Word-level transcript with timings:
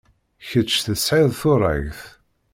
Kečč 0.47 0.71
tesɛid 0.85 1.31
turagt. 1.39 2.01